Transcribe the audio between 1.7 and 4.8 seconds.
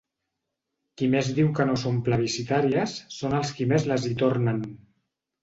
no són plebiscitàries són els qui més les hi tornen.